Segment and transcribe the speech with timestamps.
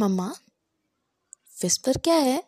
[0.00, 0.34] मम्मा
[1.62, 2.42] whisper क्या है?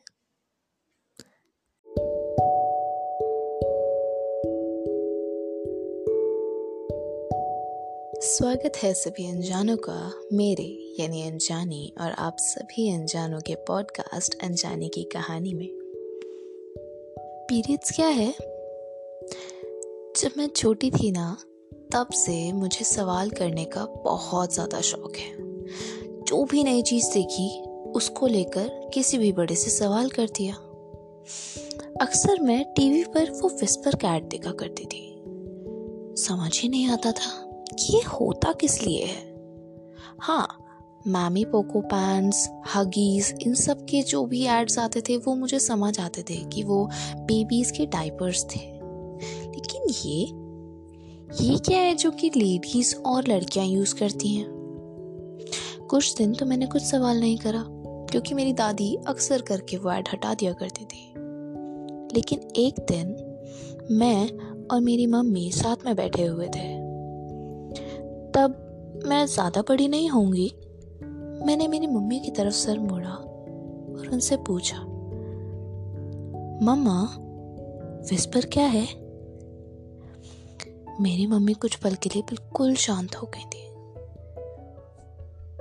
[8.20, 14.88] स्वागत है सभी अनजानों का, मेरे, यानी अनजानी और आप सभी अनजानों के पॉडकास्ट अनजानी
[14.88, 15.68] की कहानी में।
[17.48, 18.34] पीरियड्स क्या है?
[20.20, 21.38] जब मैं छोटी थी ना,
[21.92, 25.54] तब से मुझे सवाल करने का बहुत ज़्यादा शौक है।
[26.29, 27.62] जो भी नई चीज़ देखी
[27.96, 30.55] उसको लेकर किसी भी बड़े से सवाल कर दिया।
[32.00, 35.23] अक्सर मैं टीवी पर वो विस्पर कैट देखा करती थी।
[36.23, 39.34] समझ ही नहीं आता था कि ये होता किस लिए है।
[40.20, 40.59] हाँ
[41.06, 46.00] मैमी पोको पैंट्स हगीज इन सब के जो भी एड्स आते थे, वो मुझे समझ
[46.00, 48.61] आते थे कि वो बेबीज के डाइपर्स थे।
[49.50, 50.45] लेकिन ये
[51.45, 54.63] ये क्या है जो कि लेडीज़ और लड़कियाँ यूज़ करती हैं?
[55.91, 57.65] कुछ दिन तो मैंने कुछ सवाल नहीं करा,
[58.11, 61.03] क्योंकि मेरी दादी अक्सर करके वो ऐड हटा दिया करती थी।
[62.14, 63.17] लेकिन एक दिन
[63.91, 64.28] मैं
[64.69, 66.69] और मेरी मम्मी साथ में बैठे हुए थे।
[68.33, 70.50] तब मैं ज़्यादा बड़ी नहीं होंगी
[71.47, 74.77] मैंने मेरी मम्मी की तरफ़ सर मोड़ा और उनसे पूछा,
[76.62, 77.01] मम्मा,
[78.11, 78.86] विस्पर क्या है?
[81.01, 83.62] मेरी मम्मी कुछ पल के लिए बिल्कुल शांत हो गई थी।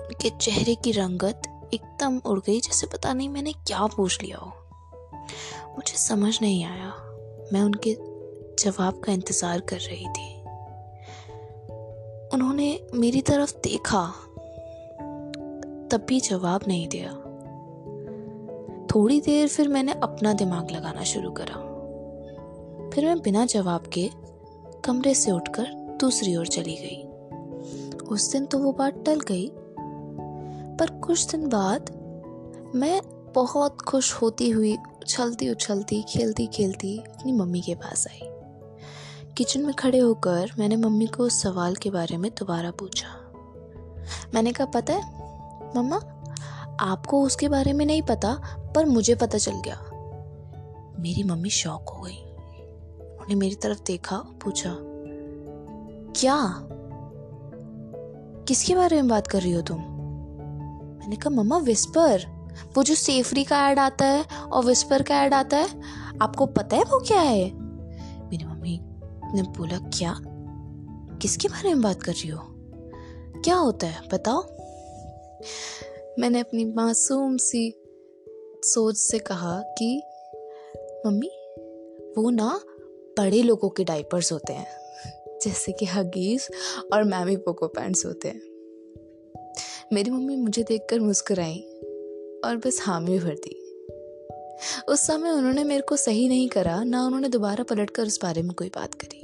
[0.04, 1.42] उनके चेहरे की रंगत
[1.74, 4.52] एकदम उड़ गई, जैसे पता नहीं मैंने क्या पूछ लिया हो।
[5.76, 6.94] मुझे समझ नहीं आया।
[7.54, 7.98] मैं उनके
[8.60, 10.34] जवाब का इंतज़ार कर रही थी।
[12.34, 14.06] उन्होंने मेरी तरफ़ देखा,
[15.92, 17.10] तब भी जवाब नहीं दिया।
[18.96, 21.56] थोड़ी देर फिर मैंने अपना दिमाग लगाना शुरू करा।
[22.90, 24.10] फिर मैं बिना जवाब के
[24.86, 27.04] कमरे से उठकर दूसरी ओर चली गई।
[28.08, 29.52] उस दिन तो वो बात टल गई
[30.84, 31.92] पर कुछ दिन बाद
[32.76, 33.02] मैं
[33.36, 38.28] बहुत खुश होती हुई उछलती उछलती, खेलती खेलती अपनी मम्मी के पास आई।
[39.38, 43.08] किचन में खड़े होकर मैंने मम्मी को उस सवाल के बारे में दोबारा पूछा।
[44.34, 45.02] मैंने कहा, पता है,
[45.78, 45.96] मम्मा,
[46.80, 49.80] आपको उसके बारे में नहीं पता, पर मुझे पता चल गया।
[51.00, 54.78] मेरी मम्मी शौक हो गई। उन्होंने मेरी तरफ़ देखा, पूछा,
[56.16, 56.68] क्या?
[58.48, 59.93] किसके बारे में बात कर रही हो तुम?
[61.04, 62.26] मैंने कहा, मम्मा विस्पर
[62.76, 65.82] वो जो सेफरी का ऐड आता है और विस्पर का ऐड आता है,
[66.22, 67.52] आपको पता है वो क्या है?
[68.30, 68.80] मेरी मम्मी
[69.36, 70.16] ने बोला, क्या?
[71.22, 72.42] किसके बारे में बात कर रही हो?
[73.42, 74.02] क्या होता है?
[74.12, 74.42] बताओ.
[76.20, 77.84] मैंने अपनी मासूम सी
[78.64, 80.04] सोच से कहा कि,
[81.06, 81.30] मम्मी,
[82.18, 82.62] वो ना
[83.20, 84.68] बड़े लोगों के डाइपर्स होते हैं,
[85.44, 86.48] जैसे कि हगीज
[86.94, 88.53] और मैमी पोको पैंट्स होते हैं।
[89.94, 91.60] मेरी मम्मी मुझे देखकर मुस्कुराई
[92.46, 93.60] और बस हामी भर दी।
[94.90, 98.54] उस समय उन्होंने मेरे को सही नहीं करा, ना उन्होंने दोबारा पलटकर उस बारे में
[98.54, 99.20] कोई बात करी।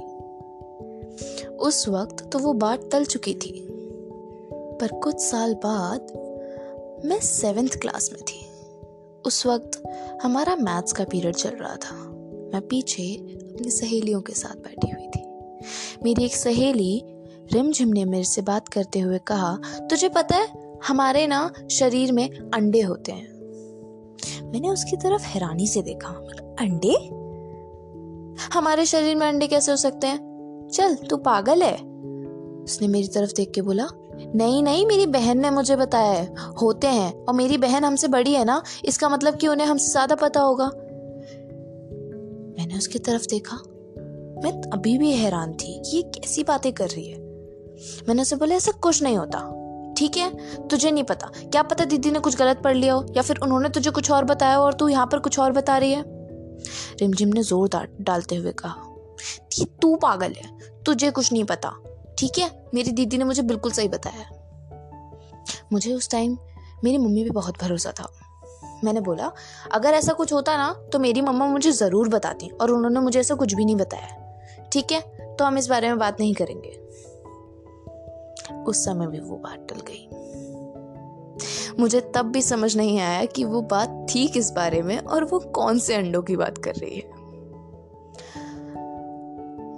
[1.47, 3.67] उस वक्त तो वो बात टल चुकी थी,
[4.51, 6.01] पर कुछ साल बाद
[7.05, 8.45] मैं सेवेंथ क्लास में थी।
[9.25, 9.83] उस वक्त
[10.23, 11.95] हमारा मैथ्स का पीरियड चल रहा था।
[12.53, 15.23] मैं पीछे अपनी सहेलियों के साथ बैठी हुई थी।
[16.03, 17.08] मेरी एक सहेली
[17.53, 22.29] रिमझिम ने मेरे से बात करते हुए कहा, तुझे पता है, हमारे ना शरीर में
[22.29, 23.27] अंडे होते हैं।
[24.51, 26.09] मैंने उसकी तरफ़ हैरानी से देखा,
[26.59, 26.93] अंडे?
[28.53, 30.29] हमारे शरीर में अंडे कैसे हो सकते हैं?
[30.73, 31.75] चल, तू पागल है?
[32.63, 33.87] उसने मेरी तरफ़ देख के बोला,
[34.35, 38.33] नहीं नहीं, मेरी बहन ने मुझे बताया है, होते हैं, और मेरी बहन हमसे बड़ी
[38.33, 40.65] है ना, इसका मतलब कि उन्हें हमसे ज़्यादा पता होगा।
[42.57, 43.55] मैंने उसकी तरफ़ देखा,
[44.43, 47.28] मैं अभी भी हैरान थी कि ये कैसी बातें कर रही है?
[48.07, 49.39] मैंने उसे बोला, ऐसा कुछ नहीं होता।
[49.97, 50.29] ठीक है?
[50.67, 53.69] तुझे नहीं पता। क्या पता दीदी ने कुछ गलत पढ़ लिया हो, या फिर उन्होंने
[53.69, 56.03] तुझे कुछ और बताया और तू यहाँ पर कुछ और बता रही है?
[56.99, 58.85] रिमझिम ने ज़ोर डालते हुए कहा
[59.81, 61.71] तू पागल है। तुझे कुछ नहीं पता।
[62.17, 62.49] ठीक है?
[62.73, 64.25] मेरी दीदी ने मुझे बिल्कुल सही बताया
[65.73, 66.37] मुझे उस टाइम
[66.83, 68.07] मेरी मम्मी पे बहुत भरोसा था।
[68.83, 69.31] मैंने बोला,
[69.71, 73.35] अगर ऐसा कुछ होता ना तो मेरी मम्मा मुझे ज़रूर बताती और उन्होंने मुझे ऐसा
[73.35, 75.01] कुछ भी नहीं बताया। ठीक है?
[75.35, 76.71] तो हम इस बारे में बात नहीं करेंगे।
[78.53, 80.09] उस समय भी वो बात टल गई।
[81.79, 85.39] मुझे तब भी समझ नहीं आया कि वो बात थी किस बारे में और वो
[85.39, 87.11] कौन से अंडों की बात कर रही है।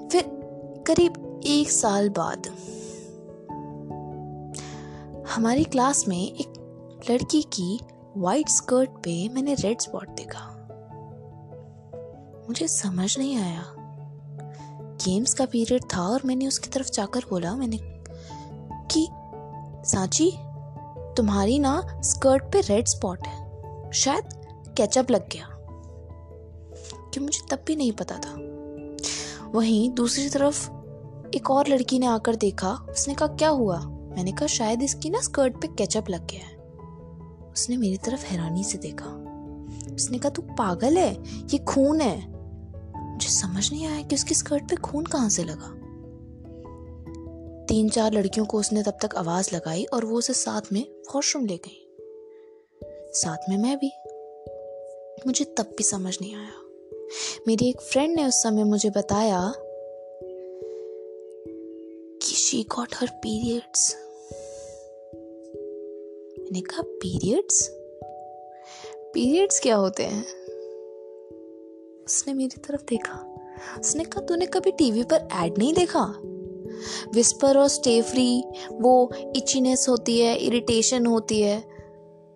[0.09, 0.23] फिर
[0.87, 2.47] करीब एक साल बाद
[5.29, 6.53] हमारी क्लास में एक
[7.11, 7.79] लड़की की
[8.17, 10.57] व्हाइट स्कर्ट पे मैंने रेड स्पॉट देखा।
[12.49, 13.63] मुझे समझ नहीं आया।
[15.05, 17.77] गेम्स का पीरियड था और मैंने उसकी तरफ़ जाकर बोला, मैंने
[18.91, 19.09] कि,
[19.89, 20.33] सांची,
[21.17, 23.41] तुम्हारी ना स्कर्ट पे रेड स्पॉट है।
[23.91, 24.23] शायद
[24.77, 25.47] केचप लग गया।
[27.13, 28.33] कि मुझे तब भी नहीं पता था।
[29.51, 30.69] वहीं दूसरी तरफ़
[31.35, 33.79] एक और लड़की ने आकर देखा। उसने कहा, क्या हुआ?
[33.85, 36.57] मैंने कहा, शायद इसकी ना स्कर्ट पे केचप लग गया है।
[37.51, 39.09] उसने मेरी तरफ़ हैरानी से देखा।
[39.95, 41.13] उसने कहा, तू पागल है?
[41.25, 42.31] ये खून है?
[43.11, 45.80] मुझे समझ नहीं आया कि उसकी स्कर्ट पे खून कहाँ से लगा।
[47.71, 51.45] तीन चार लड़कियों को उसने तब तक आवाज़ लगाई और वो उसे साथ में वॉशरूम
[51.45, 51.87] ले गई।
[53.13, 53.91] साथ में मैं भी।
[55.27, 56.53] मुझे तब भी समझ नहीं आया।
[57.47, 59.53] मेरी एक फ्रेंड ने उस समय मुझे बताया
[62.21, 63.95] कि शी गॉट हर पीरियड्स
[66.39, 67.67] मैंने कहा पीरियड्स
[69.13, 70.23] पीरियड्स क्या होते हैं?
[72.05, 73.35] उसने मेरी तरफ़ देखा।
[73.79, 76.13] उसने कहा, तूने कभी टीवी पर एड नहीं देखा?
[77.15, 81.57] विस्पर और स्टे फ्री वो इचीनेस होती है इरिटेशन होती है।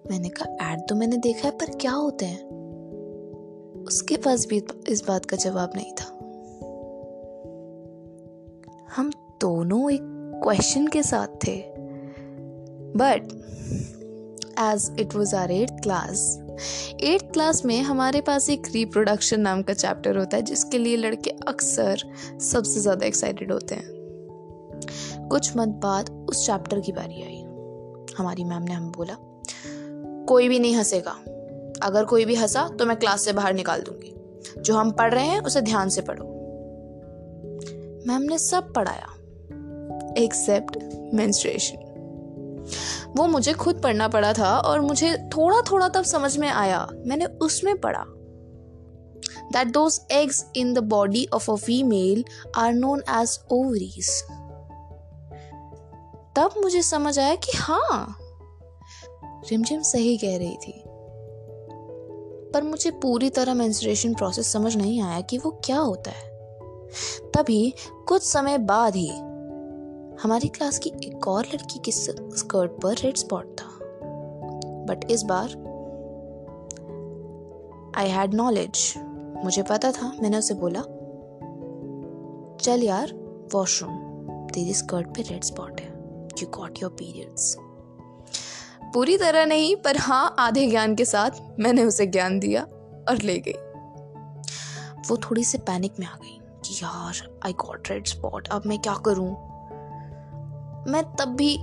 [0.06, 2.44] मैंने कहा एड तो मैंने देखा है, पर क्या होते हैं?
[3.88, 6.06] उसके पास भी इस बात का जवाब नहीं था।
[8.96, 9.12] हम
[9.42, 10.02] दोनों एक
[10.44, 11.58] क्वेश्चन के साथ थे।
[12.98, 13.28] But
[14.62, 16.20] as it was our at class
[17.04, 21.30] eighth class में हमारे पास एक रिप्रोडक्शन नाम का चैप्टर होता है, जिसके लिए लड़के
[21.48, 22.04] अक्सर
[22.42, 24.05] सबसे ज़्यादा एक्साइटेड होते हैं।
[25.30, 27.42] कुछ मंथ बाद उस चैप्टर की बारी आई।
[28.18, 29.18] हमारी मैम ने हमें बोला,
[30.26, 31.12] कोई भी नहीं हंसेगा।
[31.84, 34.14] अगर कोई भी हंसा तो मैं क्लास से बाहर निकाल दूँगी।
[34.62, 36.26] जो हम पढ़ रहे हैं, उसे ध्यान से पढ़ो।
[38.08, 39.08] मैम ने सब पढ़ाया
[40.18, 40.78] एक्सेप्ट
[41.14, 41.84] मेंस्ट्रुएशन
[43.18, 47.26] वो मुझे खुद पढ़ना पड़ा था और मुझे थोड़ा थोड़ा तब समझ में आया। मैंने
[47.26, 48.04] उसमें पढ़ा
[49.52, 52.24] that those eggs in the body of a female
[52.58, 54.10] are known as ovaries
[56.38, 58.18] तब मुझे समझ आया कि हाँ
[59.52, 60.84] रिमझिम सही कह रही थी।
[62.52, 66.34] पर मुझे पूरी तरह मेंस्ट्रुएशन प्रोसेस समझ नहीं आया कि वो क्या होता है।
[67.32, 67.74] तभी
[68.08, 69.10] कुछ समय बाद ही
[70.24, 73.80] हमारी क्लास की एक और लड़की की स्कर्ट पर रेड स्पॉट था।
[74.86, 75.48] बट इस बार
[77.98, 78.94] आई हैड नॉलेज
[79.44, 80.82] मुझे पता था, मैंने उसे बोला,
[82.62, 83.14] चल यार
[83.54, 83.98] वॉशरूम
[84.48, 85.95] तेरी स्कर्ट पे रेड स्पॉट है।
[86.42, 87.56] यू गॉट योर पीरियड्स
[88.94, 92.62] पूरी तरह नहीं, पर हाँ आधे ज्ञान के साथ मैंने उसे ज्ञान दिया
[93.10, 93.54] और ले गई।
[95.10, 98.80] वो थोड़ी सी पैनिक में आ गई कि यार आई गॉट रेड स्पॉट अब मैं
[98.80, 99.30] क्या करूँ?
[100.92, 101.58] मैं तब भी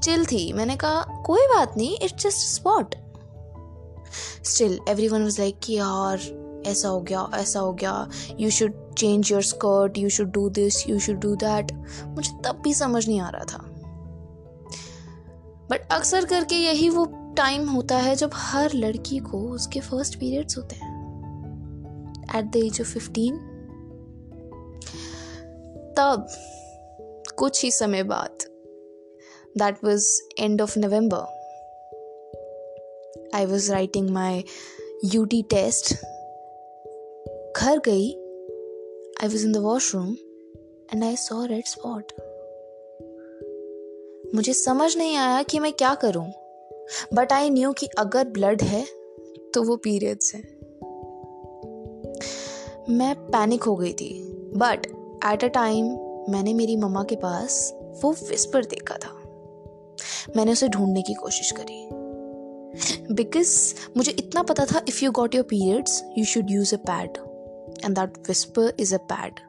[0.00, 2.94] चिल थी। मैंने कहा, कोई बात नहीं it's just spot
[4.44, 4.78] still
[5.08, 6.20] everyone was like कि यार,
[6.66, 8.08] ऐसा हो गया, ऐसा हो गया।
[8.40, 11.72] You should change your skirt you should do this you should do that
[12.04, 13.73] मुझे तब भी समझ नहीं आ रहा था।
[15.70, 17.04] बट अक्सर करके यही वो
[17.36, 20.92] टाइम होता है जब हर लड़की को उसके फ़र्स्ट पीरियड्स होते हैं।
[22.38, 23.36] At the age of fifteen
[25.98, 26.26] तब,
[27.36, 28.44] कुछ ही समय बाद
[29.58, 31.32] that was end of November
[33.34, 34.44] I was writing my
[35.04, 35.94] U T test
[37.56, 38.10] घर गई
[39.22, 40.16] I was in the washroom
[40.94, 42.12] and I saw red spot
[44.34, 46.32] मुझे समझ नहीं आया कि मैं क्या करूँ।
[47.14, 48.84] बट आई न्यू कि अगर ब्लड है
[49.54, 50.40] तो वो पीरियड्स है।
[52.96, 54.24] मैं पैनिक हो गई थी।
[54.56, 54.86] बट
[55.26, 55.86] एट अ टाइम
[56.32, 57.74] मैंने मेरी मम्मा के पास
[58.04, 59.22] वो विस्पर देखा था।
[60.36, 61.88] मैंने उसे ढूँढने की कोशिश करी।
[63.14, 67.18] बिकॉज़ मुझे इतना पता था if you got your periods you should use a pad
[67.84, 69.40] and that Whisper is a pad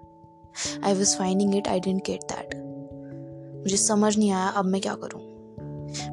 [0.84, 2.65] I was finding it I didn't get that
[3.66, 5.36] मुझे समझ नहीं आया, अब मैं क्या करूँ?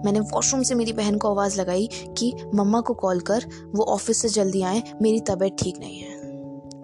[0.04, 3.44] मैंने वॉशरूम से मेरी बहन को आवाज़ लगाई कि, मम्मा को कॉल कर,
[3.74, 6.12] वो ऑफ़िस से जल्दी आए, मेरी तबीयत ठीक नहीं है।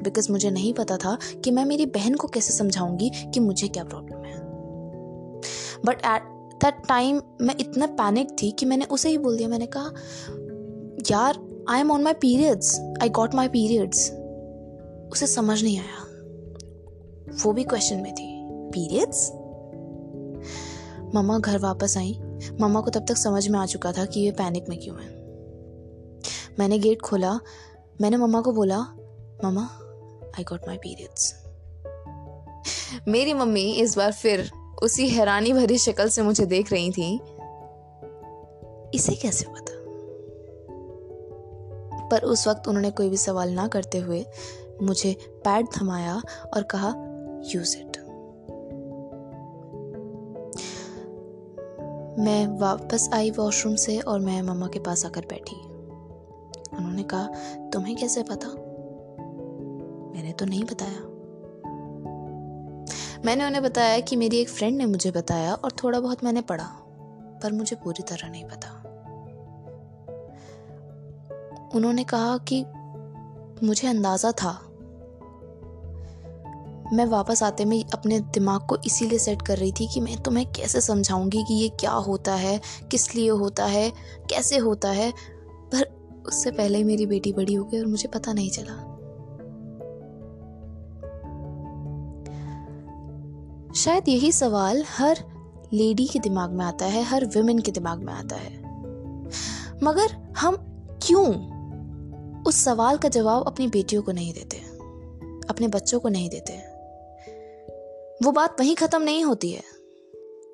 [0.02, 3.84] बिकॉज़ मुझे नहीं पता था कि मैं मेरी बहन को कैसे समझाऊँगी कि मुझे क्या
[3.84, 4.38] प्रॉब्लम है।
[5.84, 6.22] बट एट
[6.64, 9.90] दैट टाइम मैं इतना पैनिक थी कि मैंने उसे ही बोल दिया। मैंने कहा,
[11.10, 14.12] यार I am on my periods I got my periods
[15.12, 16.04] उसे समझ नहीं आया।
[17.42, 18.38] वो भी क्वेश्चन में थी।
[18.70, 19.32] पीरियड्स
[21.14, 22.20] मम्मा घर वापस आई।
[22.60, 25.08] मम्मा को तब तक समझ में आ चुका था कि ये पैनिक में क्यों है।
[26.58, 27.38] मैंने गेट खोला।
[28.00, 28.78] मैंने मम्मा को बोला,
[29.44, 29.62] मम्मा
[30.28, 31.44] आई गॉट माई पीरियड्स
[33.08, 34.50] मेरी मम्मी इस बार फिर
[34.82, 37.20] उसी हैरानी भरी शक्ल से मुझे देख रही थी।
[38.94, 39.78] इसे कैसे पता
[42.08, 44.26] पर उस वक्त उन्होंने कोई भी सवाल ना करते हुए
[44.82, 46.22] मुझे पैड थमाया
[46.54, 46.94] और कहा
[47.54, 47.87] यूज़ इट
[52.18, 55.56] मैं वापस आई वॉशरूम से और मैं मम्मा के पास आकर बैठी।
[56.76, 57.26] उन्होंने कहा,
[57.72, 58.48] तुम्हें कैसे पता?
[60.14, 61.00] मैंने तो नहीं बताया।
[63.24, 66.66] मैंने उन्हें बताया कि मेरी एक फ्रेंड ने मुझे बताया और थोड़ा बहुत मैंने पढ़ा,
[67.42, 68.84] पर मुझे पूरी तरह नहीं पता।
[71.74, 72.64] उन्होंने कहा कि
[73.66, 74.67] मुझे अंदाज़ा था
[76.92, 80.46] मैं वापस आते में अपने दिमाग को इसीलिए सेट कर रही थी कि मैं तुम्हें
[80.46, 83.90] कैसे समझाऊँगी कि ये क्या होता है, किस लिए होता है,
[84.30, 85.12] कैसे होता है।
[85.74, 88.94] पर उससे पहले ही मेरी बेटी बड़ी हो गई और मुझे पता नहीं चला।
[93.74, 95.18] शायद यही सवाल हर
[95.72, 98.56] लेडी के दिमाग में आता है, हर विमेन के दिमाग में आता है।
[99.82, 100.56] मगर हम
[101.02, 101.26] क्यों
[102.42, 104.56] उस सवाल का जवाब अपनी बेटियों को नहीं देते,
[105.50, 106.67] अपने बच्चों को नहीं देते?
[108.22, 109.62] वो बात वहीं ख़त्म नहीं होती है।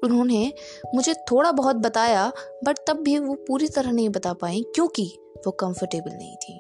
[0.05, 0.53] उन्होंने
[0.95, 2.33] मुझे थोड़ा बहुत बताया
[2.65, 5.07] बट तब भी वो पूरी तरह नहीं बता पाई क्योंकि
[5.47, 6.59] वो कंफर्टेबल नहीं थी।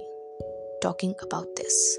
[0.82, 1.98] Talking about this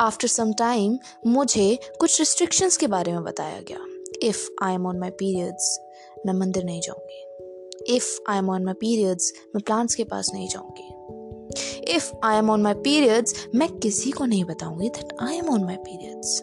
[0.00, 3.86] after some time मुझे कुछ रिस्ट्रिक्शंस के बारे में बताया गया।
[4.22, 5.78] If I am on my periods
[6.26, 10.48] मैं मंदिर नहीं जाऊँगी। If I am on my periods मैं प्लांट्स के पास नहीं
[10.48, 15.50] जाऊँगी। If I am on my periods मैं किसी को नहीं बताऊँगी that I am
[15.50, 16.40] on my periods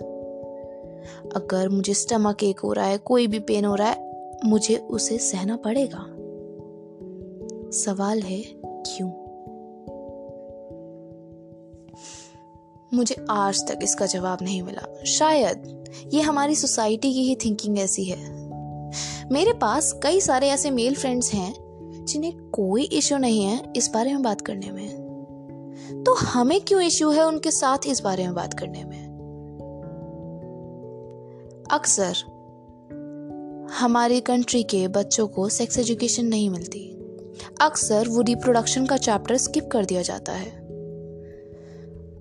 [1.35, 4.13] अगर मुझे स्टमक एक हो रहा है, कोई भी पेन हो रहा है,
[4.45, 6.05] मुझे उसे सहना पड़ेगा।
[7.71, 9.23] सवाल है, क्यों?
[12.93, 18.03] मुझे आज तक इसका जवाब नहीं मिला। शायद ये हमारी सोसाइटी की ही थिंकिंग ऐसी
[18.03, 18.33] है।
[19.31, 21.55] मेरे पास कई सारे ऐसे मेल फ्रेंड्स हैं,
[22.05, 25.03] जिन्हें कोई इश्यू नहीं है इस बारे में बात करने में।
[26.03, 29.02] तो हमें क्यों इश्यू है उनके साथ इस बारे में बात करने में?
[31.71, 32.13] अक्सर
[33.79, 36.89] हमारी कंट्री के बच्चों को सेक्स एजुकेशन नहीं मिलती।
[37.61, 40.49] अक्सर वो रिप्रोडक्शन का चैप्टर स्किप कर दिया जाता है।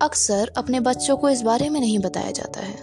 [0.01, 2.77] अक्सर अपने बच्चों को इस बारे में नहीं बताया जाता है।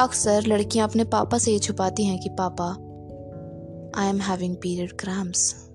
[0.00, 2.68] अक्सर लड़कियाँ अपने पापा से ये छुपाती हैं कि, पापा
[4.02, 5.70] I am having period cramps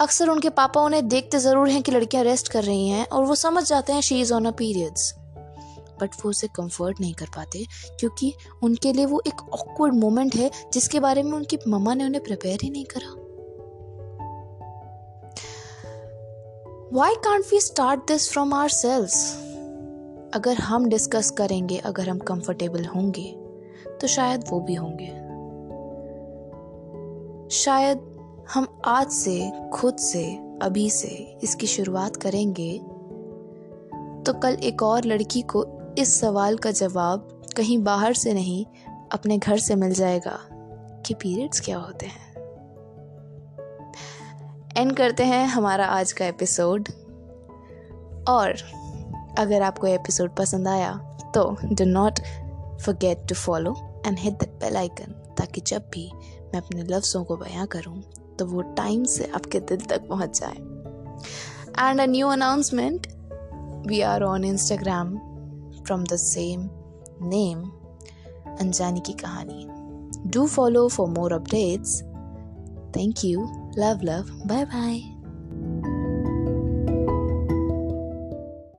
[0.00, 3.34] अक्सर उनके पापा उन्हें देखते ज़रूर हैं कि लड़कियाँ रेस्ट कर रही हैं और वो
[3.34, 5.14] समझ जाते हैं she is on a periods
[6.02, 7.64] but वो उसे कंफर्ट नहीं कर पाते,
[8.00, 8.32] क्योंकि
[8.62, 12.58] उनके लिए वो एक ऑकवर्ड मोमेंट है, जिसके बारे में उनकी मम्मा ने उन्हें प्रिपेयर
[12.62, 13.18] ही नहीं करा।
[16.92, 19.14] Why can't we start this from ourselves
[20.34, 23.30] अगर हम डिस्कस करेंगे, अगर हम कंफर्टेबल होंगे
[24.00, 25.10] तो शायद वो भी होंगे।
[27.54, 28.08] शायद
[28.54, 30.24] हम आज से, खुद से,
[30.62, 31.08] अभी से
[31.42, 32.72] इसकी शुरुआत करेंगे
[34.26, 35.62] तो कल एक और लड़की को
[35.98, 38.64] इस सवाल का जवाब कहीं बाहर से नहीं,
[39.12, 40.38] अपने घर से मिल जाएगा
[41.06, 42.32] कि पीरियड्स क्या होते हैं।
[44.76, 46.88] एंड करते हैं हमारा आज का एपिसोड
[48.28, 48.54] और
[49.38, 50.92] अगर आपको एपिसोड पसंद आया
[51.34, 52.20] तो do not
[52.82, 56.10] forget to follow and hit that bell icon ताकि जब भी
[56.44, 58.02] मैं अपने लफ्ज़ों को बयां करूँ
[58.38, 60.56] तो वो टाइम से आपके दिल तक पहुँच जाए।
[61.88, 63.06] And a new announcement
[63.86, 65.31] we are on Instagram
[65.84, 66.70] from the same
[67.20, 67.72] name,
[68.58, 69.68] Anjani Ki Kahani.
[70.30, 72.02] Do follow for more updates.
[72.92, 73.48] Thank you.
[73.76, 74.30] Love, love.
[74.46, 75.11] Bye bye.